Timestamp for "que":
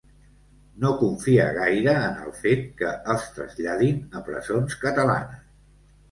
2.79-2.93